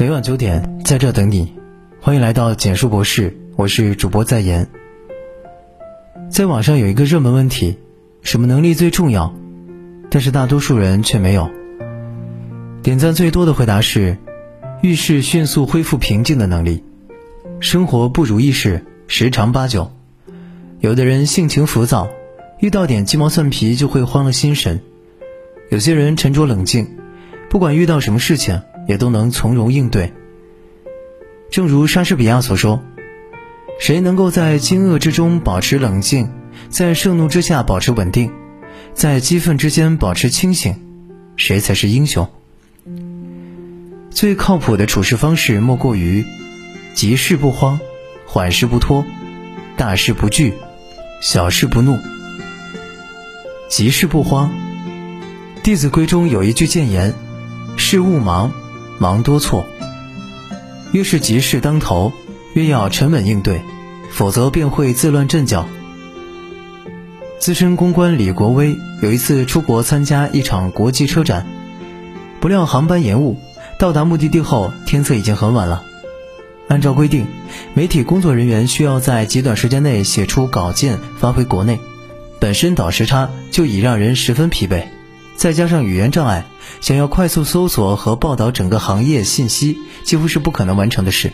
[0.00, 1.52] 每晚九点，在这等你。
[2.00, 4.66] 欢迎来到简述博士，我是主播在言。
[6.30, 7.76] 在网上有一个热门问题：
[8.22, 9.34] 什么能力最重要？
[10.10, 11.50] 但是大多数人却没有。
[12.82, 14.16] 点赞最多的回答是：
[14.80, 16.82] 遇事迅速恢复平静的能力。
[17.60, 19.92] 生活不如意事十常八九。
[20.80, 22.08] 有的人性情浮躁，
[22.58, 24.78] 遇到点鸡毛蒜皮就会慌了心神；
[25.68, 26.88] 有些人沉着冷静，
[27.50, 30.12] 不管遇到什么事情也都能从容应对。
[31.50, 32.82] 正如莎士比亚所说
[33.80, 36.30] ：“谁能够在惊愕之中保持冷静，
[36.68, 38.32] 在盛怒之下保持稳定，
[38.94, 40.74] 在激愤之间保持清醒，
[41.36, 42.28] 谁才是英雄？”
[44.10, 46.24] 最靠谱的处事方式莫过于：
[46.94, 47.80] 急事不慌，
[48.26, 49.04] 缓事不拖，
[49.76, 50.54] 大事不惧。
[51.20, 51.98] 小事不怒，
[53.68, 54.50] 急事不慌。
[55.62, 57.12] 《弟子规》中有一句谏言
[57.76, 58.52] ：“事勿忙，
[59.00, 59.66] 忙多错。”
[60.92, 62.12] 越是急事当头，
[62.54, 63.62] 越要沉稳应对，
[64.12, 65.68] 否则便会自乱阵脚。
[67.38, 71.46] 资深公关李国威有一次出国参加一场国际车展，
[72.38, 73.38] 不料航班延误，
[73.78, 75.82] 到达目的地后天色已经很晚了。
[76.68, 77.26] 按照规定，
[77.72, 81.80] 媒体工作人员需要在极短时间内写出稿件发回国内。
[82.38, 84.84] 本身倒时差就已让人十分疲惫，
[85.36, 86.44] 再加上语言障碍，
[86.80, 91.32] 想要快速搜索和报道整个行业信息，几乎是不可能完成的事。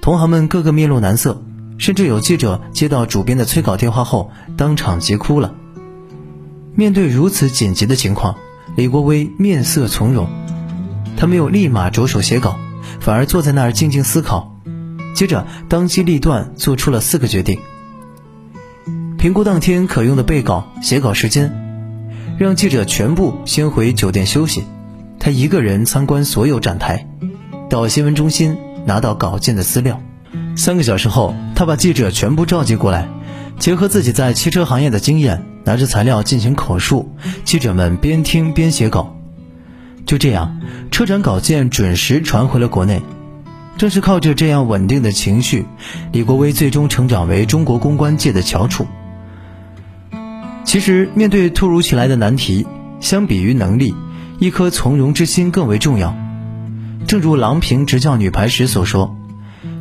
[0.00, 1.42] 同行们个个面露难色，
[1.78, 5.54] 甚至有记者接到主编的催稿电话后，当场急哭了。
[6.74, 8.36] 面对如此紧急的情况，
[8.76, 10.28] 李国威面色从容，
[11.16, 12.58] 他没有立马着手写稿。
[13.00, 14.56] 反而坐在那儿静静思考，
[15.14, 17.60] 接着当机立断做出了四个决定：
[19.18, 21.67] 评估当天可用的备稿、写稿时间，
[22.36, 24.64] 让记者全部先回酒店休息，
[25.18, 27.06] 他一个人参观所有展台，
[27.70, 30.00] 到新闻中心拿到稿件的资料。
[30.56, 33.08] 三个小时后，他把记者全部召集过来，
[33.58, 37.12] 结合自己在汽车行业的经验，拿着材料进行口述，
[37.44, 39.16] 记者们边听边写稿。
[40.06, 43.02] 就这样，车展稿件准时传回了国内。
[43.76, 45.64] 正是靠着这样稳定的情绪，
[46.10, 48.86] 李国威最终成长为中国公关界的翘楚。
[50.68, 52.66] 其实，面对突如其来的难题，
[53.00, 53.94] 相比于能力，
[54.38, 56.14] 一颗从容之心更为重要。
[57.06, 59.16] 正如郎平执教女排时所说：“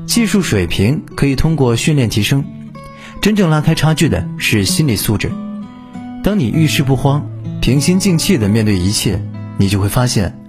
[0.08, 2.46] 技术水平可以通过训练提升，
[3.22, 5.30] 真正拉开差距的是心理素质。
[6.24, 7.28] 当你遇事不慌，
[7.60, 9.22] 平心静气地面对一切。”
[9.60, 10.40] 你就会发现，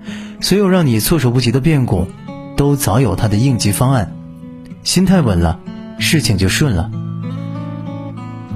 [0.40, 2.06] 所有让你措手不及的变故，
[2.56, 4.14] 都早有它的应急方案。
[4.84, 5.58] 心态稳了，
[5.98, 6.92] 事情就顺了。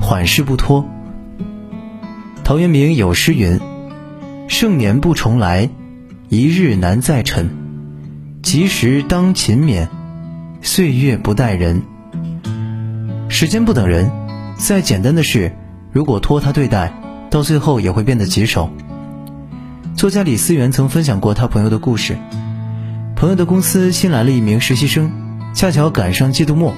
[0.00, 0.88] 缓事不拖。
[2.44, 3.60] 陶渊明有诗云
[4.48, 5.70] ：“盛年不重来，
[6.28, 7.48] 一日难再晨。
[8.42, 9.86] 及时当勤勉，
[10.60, 11.82] 岁月不待人。”
[13.30, 14.10] 时间不等人，
[14.56, 15.52] 再简单的事，
[15.92, 16.92] 如果拖沓对待，
[17.30, 18.70] 到最后也会变得棘手。
[19.96, 22.18] 作家李思源曾分享过他朋友的故事。
[23.14, 25.12] 朋友的公司新来了一名实习生，
[25.54, 26.74] 恰巧赶上季度末。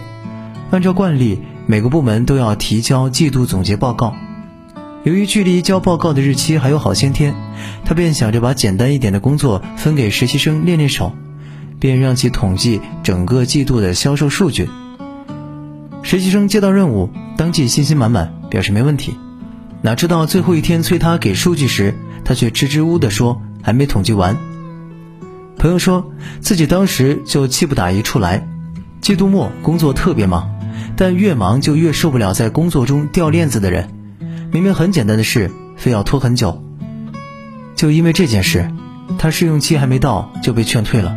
[0.70, 4.14] 按照惯例，每个部门都要提交季度总结报告。
[5.04, 7.34] 由于距离交报告的日期还有好些天，
[7.84, 11.12] 他便想着把简单一点的工作分给实习生练练手，
[11.78, 14.66] 便让其统计整个季度的销售数据。
[16.02, 19.14] 实习生接到任务，当即信心满满，表示没问题。
[19.82, 21.94] 哪知道最后一天催他给数据时，
[22.24, 24.34] 他却支支吾吾地说还没统计完。
[25.58, 26.10] 朋友说
[26.40, 28.48] 自己当时就气不打一处来，
[29.02, 30.48] 季度末工作特别忙，
[30.96, 33.90] 但越忙就越受不了在工作中掉链子的人。
[34.54, 36.62] 明明很简单的事，非要拖很久。
[37.74, 38.70] 就因为这件事，
[39.18, 41.12] 他试用期还没到就被劝退了。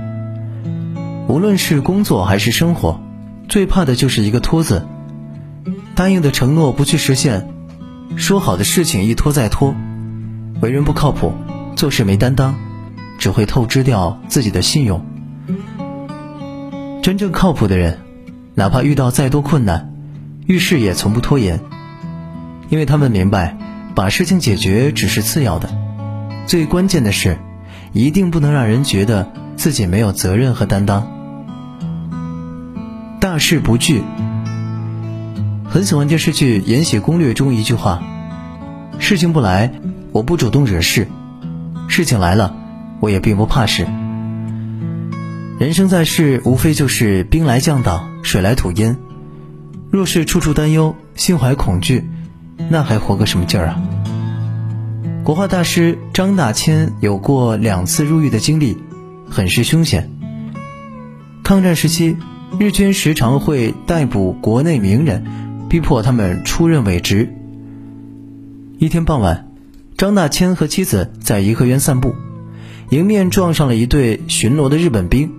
[1.27, 2.99] 无论是工作还是生活，
[3.47, 4.87] 最怕的就是一个“拖”字。
[5.93, 7.47] 答应的承诺不去实现，
[8.15, 9.75] 说好的事情一拖再拖。
[10.59, 11.31] 为人不靠谱，
[11.75, 12.55] 做事没担当，
[13.19, 15.05] 只会透支掉自己的信用。
[17.03, 17.99] 真正靠谱的人，
[18.55, 19.93] 哪怕遇到再多困难，
[20.47, 21.59] 遇事也从不拖延，
[22.69, 23.57] 因为他们明白，
[23.95, 25.69] 把事情解决只是次要的，
[26.45, 27.37] 最关键的是，
[27.93, 31.07] 一定不能让人觉得自己没有责任和担当。
[33.19, 34.03] 大事不惧。
[35.69, 38.01] 很喜欢电视剧《延禧攻略》中一句话：
[38.99, 39.71] 事情不来。
[40.13, 41.07] 我不主动惹事，
[41.87, 42.55] 事情来了，
[43.01, 43.85] 我也并不怕事。
[45.59, 48.97] 人生在世，无非就是兵来将挡，水来土掩。
[49.91, 52.09] 若是处处担忧，心怀恐惧，
[52.69, 53.81] 那还活个什么劲儿啊？
[55.23, 58.77] 国画大师张大千有过两次入狱的经历，
[59.29, 60.09] 很是凶险。
[61.43, 62.17] 抗战时期，
[62.59, 65.25] 日军时常会逮捕国内名人，
[65.69, 67.33] 逼迫他们出任伪职。
[68.79, 69.49] 一天傍晚，
[69.97, 72.15] 张大千和妻子在颐和园散步，
[72.89, 75.31] 迎面撞上了一队巡逻的日本兵。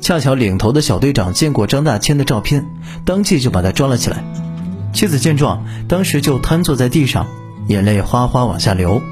[0.00, 2.66] 恰巧领头的小队长见过张大千的照片，
[3.06, 4.22] 当即就把他抓了起来。
[4.94, 7.26] 妻子见状，当时就瘫坐在地上，
[7.66, 9.02] 眼泪哗哗往下流。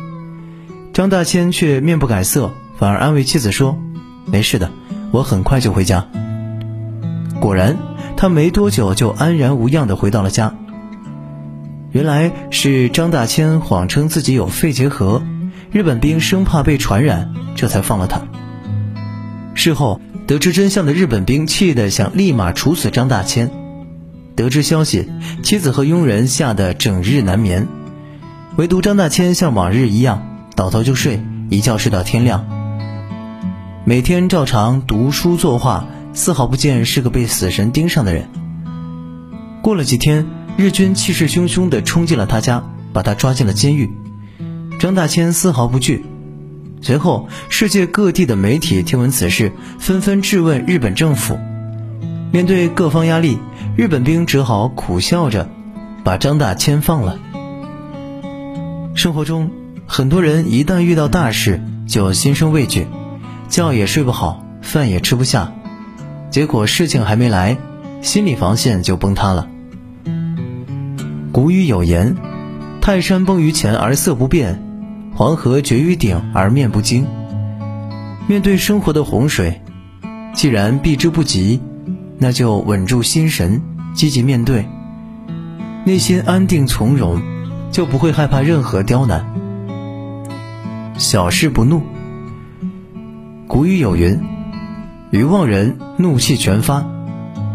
[0.94, 3.76] 张大千却面不改色，反而安慰妻子说
[4.24, 4.70] ：“没事的，
[5.10, 6.06] 我很快就回家。”
[7.40, 7.76] 果然，
[8.16, 10.54] 他没多久就安然无恙地回到了家。
[11.90, 15.22] 原来是张大千谎称自己有肺结核，
[15.72, 18.22] 日本兵生怕被传染，这才放了他。
[19.54, 23.50] 事后得知真相的日本兵气得想立马处死张大千。
[24.42, 25.08] 得知消息，
[25.44, 27.68] 妻子和佣人吓得整日难眠，
[28.56, 32.44] 唯独张大千像往日一样倒头就睡，一觉睡到天亮。
[33.84, 38.28] 每天照常读书作画，丝毫不见是个被死神盯上的人。
[39.62, 40.26] 过了几天。
[40.54, 42.62] 日军气势汹汹地冲进了他家，
[42.92, 43.90] 把他抓进了监狱。
[44.78, 46.04] 张大千丝毫不惧。
[46.82, 51.38] 随后，世界各地的媒体听闻此事，纷纷质问日本政府。
[52.32, 53.38] 面对各方压力，
[53.74, 55.48] 日本兵只好苦笑着，
[56.04, 57.18] 把张大千放了。
[58.94, 59.50] 生活中，
[59.86, 62.86] 很多人一旦遇到大事，就心生畏惧，
[63.48, 65.54] 觉也睡不好，饭也吃不下，
[66.30, 67.56] 结果事情还没来，
[68.02, 69.48] 心理防线就崩塌了。
[71.32, 72.14] 古语有言
[72.82, 74.62] ：“泰山崩于前而色不变，
[75.14, 77.06] 黄河决于顶而面不惊。”
[78.28, 79.62] 面对生活的洪水，
[80.34, 81.62] 既然避之不及，
[82.22, 83.60] 那就稳住心神，
[83.94, 84.68] 积极面对，
[85.84, 87.20] 内心安定从容，
[87.72, 89.26] 就不会害怕任何刁难。
[90.98, 91.82] 小事不怒。
[93.48, 94.20] 古语有云
[95.10, 96.86] ：“愚妄人怒气全发，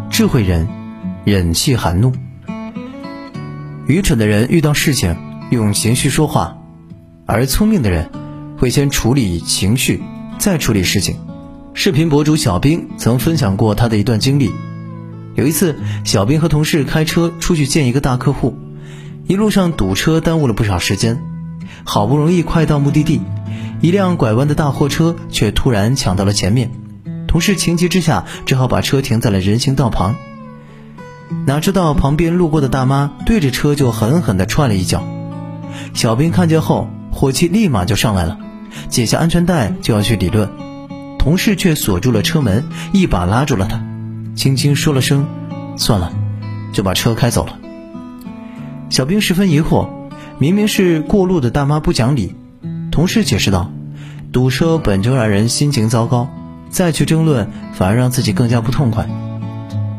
[0.09, 0.67] 智慧人
[1.23, 2.11] 忍气含怒。”
[3.87, 5.15] 愚蠢的人遇到事情
[5.49, 6.57] 用情绪说话，
[7.25, 8.11] 而聪明的人
[8.57, 10.03] 会先处理情绪，
[10.37, 11.15] 再处理事情。
[11.79, 14.51] 视频博主小兵曾分享过他的一段经历。
[15.35, 18.57] 有一次，小兵和同事开车出去见一个大客户，
[19.27, 21.21] 一路上堵车，耽误了不少时间。
[21.83, 23.21] 好不容易快到目的地，
[23.79, 26.71] 一辆拐弯的大货车却突然抢到了前面，
[27.27, 30.15] 同事情急之下只好把车停在了人行道旁。
[31.45, 35.03] 哪知道旁边路过的大妈对着车就狠狠地踹了一脚，
[35.93, 38.39] 小兵看见后火气立马就上来了，
[38.89, 40.49] 解下安全带就要去理论，
[41.27, 42.63] 同事却锁住了车门，
[42.93, 43.83] 一把拉住了他，
[44.33, 45.27] 轻轻说了声
[45.75, 46.13] “算了”，
[46.71, 47.59] 就把车开走了。
[48.89, 49.89] 小兵十分疑惑，
[50.39, 52.33] 明明是过路的大妈不讲理，
[52.93, 53.69] 同事解释道
[54.31, 56.29] ：“堵车本就让人心情糟糕，
[56.69, 59.05] 再去争论反而让自己更加不痛快。”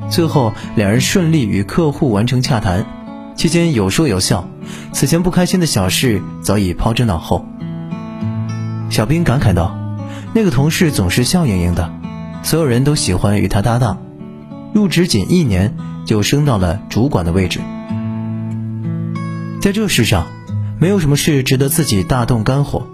[0.08, 2.86] 最后，两人顺利与客户完成洽谈，
[3.36, 4.48] 期间有说有笑，
[4.92, 7.44] 此前不开心的小事早已抛之脑后。
[8.88, 9.77] 小兵感慨道
[10.34, 11.92] ：“那个同事总是笑盈盈的，
[12.42, 13.98] 所有人都喜欢与他搭档。
[14.74, 17.60] 入职仅一年，就升到了主管的位置。
[19.60, 20.26] 在这世上，
[20.78, 22.86] 没有什么事值得自己大动肝火，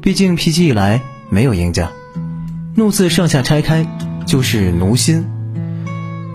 [0.00, 1.00] 毕竟脾气一来
[1.30, 1.90] 没有赢家，
[2.74, 3.86] 怒字上下拆开
[4.26, 5.26] 就是奴心。”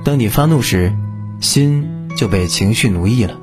[0.03, 0.93] 当你发怒时，
[1.39, 3.35] 心就被情绪奴役了。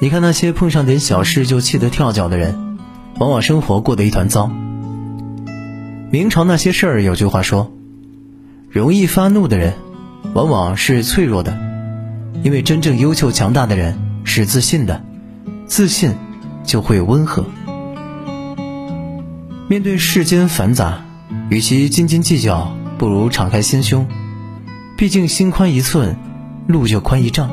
[0.00, 2.78] 你看那些碰上点小事就气得跳脚的人，
[3.18, 4.52] 往往生活过得一团糟。
[6.10, 7.70] 明朝那些事儿有句话说
[8.70, 9.74] ：“容易发怒的人，
[10.32, 11.58] 往往是脆弱的，
[12.42, 15.04] 因为真正优秀强大的人是自信的，
[15.66, 16.14] 自信
[16.64, 17.44] 就会温和。
[19.68, 21.04] 面对世间繁杂，
[21.50, 24.06] 与其斤斤计较，不如敞开心胸。”
[24.96, 26.16] 毕竟心宽一寸，
[26.66, 27.50] 路就宽一丈。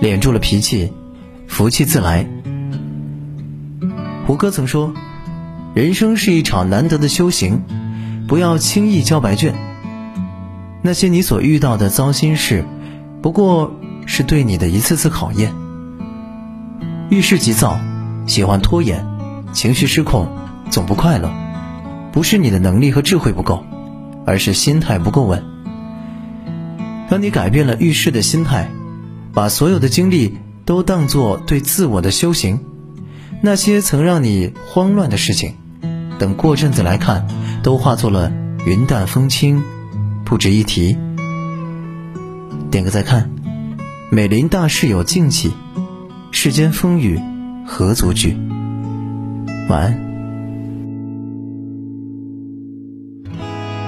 [0.00, 0.92] 敛住了脾气，
[1.46, 2.26] 福气自来。
[4.26, 4.92] 胡歌曾说
[5.74, 7.62] ：“人生是一场难得的修行，
[8.28, 9.54] 不要轻易交白卷。
[10.82, 12.66] 那些你所遇到的糟心事，
[13.22, 13.72] 不过
[14.04, 15.54] 是对你的一次次考验。
[17.08, 17.80] 遇事急躁，
[18.26, 19.06] 喜欢拖延，
[19.54, 20.28] 情绪失控，
[20.68, 21.32] 总不快乐，
[22.12, 23.64] 不是你的能力和智慧不够，
[24.26, 25.42] 而是心态不够稳。”
[27.08, 28.70] 当你改变了遇事的心态，
[29.32, 30.36] 把所有的精力
[30.66, 32.60] 都当作对自我的修行，
[33.40, 35.54] 那些曾让你慌乱的事情，
[36.22, 37.26] 等过阵子来看，
[37.64, 38.30] 都化作了
[38.64, 39.60] 云淡风轻，
[40.24, 40.96] 不值一提。
[42.70, 43.28] 点个再看，
[44.08, 45.50] 美林大事有静气，
[46.30, 47.20] 世间风雨
[47.66, 48.36] 何足惧。
[49.68, 49.98] 晚安。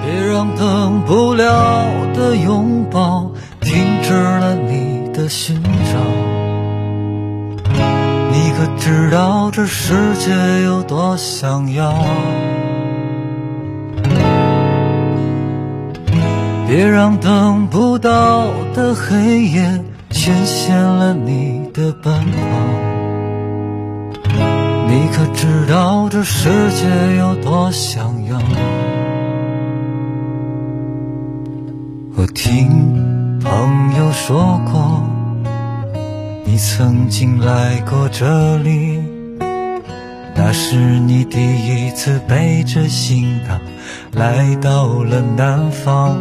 [0.03, 6.14] 别让等不了的拥抱停止了你的寻找。
[8.77, 10.31] 知道这世界
[10.63, 11.93] 有多想要？
[16.67, 19.79] 别让等不到的黑夜
[20.09, 22.37] 牵线了你的奔跑。
[24.87, 28.39] 你可知道这世界有多想要？
[32.17, 35.03] 我听朋友说过，
[36.47, 39.01] 你曾经来过这里，
[40.35, 43.59] 那是你第一次背着行囊
[44.13, 46.15] 来到了南方。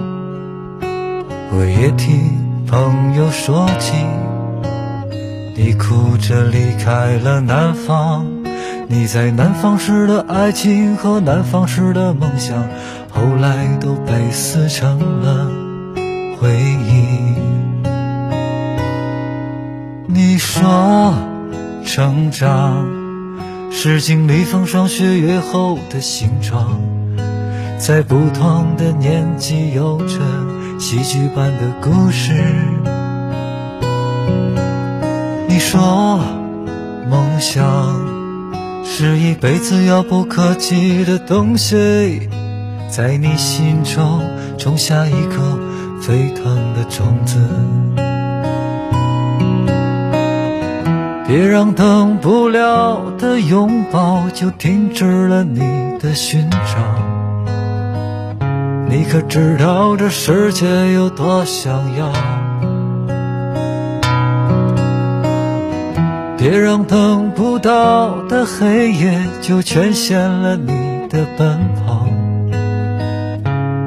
[1.53, 3.93] 我也听朋友说起，
[5.55, 8.27] 你哭着离开了南方。
[8.89, 12.67] 你在南方时的爱情和南方时的梦想，
[13.11, 15.51] 后来都被撕成了
[16.41, 17.54] 回忆。
[20.07, 21.15] 你说
[21.85, 22.87] 成长
[23.71, 26.81] 是经历风霜雪月后的形状，
[27.79, 30.19] 在不同的年纪有着
[30.79, 32.33] 戏剧般的故事。
[35.49, 36.21] 你说
[37.11, 38.15] 梦想。
[38.87, 42.29] 是一辈子遥不可及的东西，
[42.89, 44.23] 在你心中
[44.57, 45.59] 种下一颗
[46.01, 47.41] 沸腾的种子。
[51.37, 55.59] 别让等不了的拥抱就停止了你
[55.99, 56.59] 的寻找。
[58.89, 62.13] 你可知道这世界有多想要？
[66.39, 72.07] 别让等不到的黑夜就全限了你的奔跑。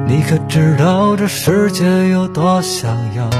[0.06, 3.30] 你可知道这世界有多想要？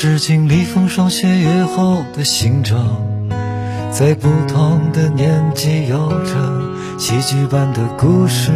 [0.00, 2.78] 是经历风霜雪月后的形状，
[3.90, 6.62] 在不同的年纪有着
[6.96, 8.52] 戏剧般的故事。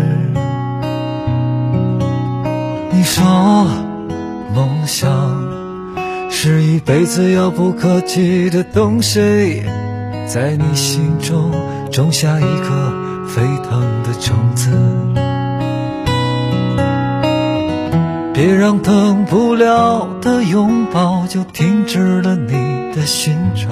[2.93, 3.25] 你说
[4.55, 5.11] 梦想
[6.31, 9.65] 是一辈子遥不可及的东西，
[10.29, 11.51] 在你心中
[11.91, 12.93] 种下一颗
[13.27, 14.71] 沸腾的种子。
[18.45, 22.53] 别让等不了的拥抱就停止了你
[22.93, 23.69] 的寻找。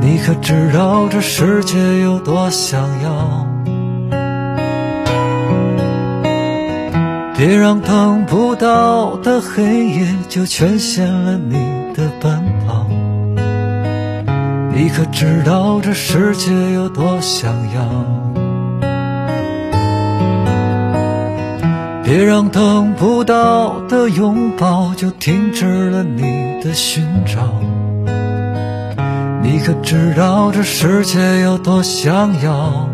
[0.00, 3.44] 你可知道这世界有多想要？
[7.36, 11.54] 别让等不到的黑夜就全限了你
[11.92, 12.86] 的奔跑。
[14.72, 18.39] 你可知道这世界有多想要？
[22.10, 27.54] 别让等不到的拥抱就停止了你的寻找。
[29.40, 32.88] 你可知道这世界有多想要？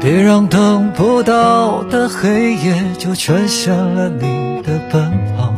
[0.00, 5.52] 别让等不到的黑夜就全限了你的奔跑。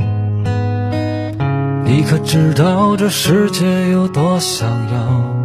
[1.85, 5.36] 你可知道这世界有多想要？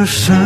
[0.00, 0.39] 这世